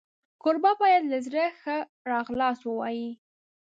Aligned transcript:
کوربه 0.41 0.71
باید 0.81 1.03
له 1.11 1.17
زړه 1.25 1.45
ښه 1.59 1.77
راغلاست 2.11 2.61
ووایي. 2.65 3.09